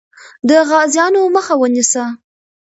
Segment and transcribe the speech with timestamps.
[0.49, 2.03] د غازیانو مخه ونیسه.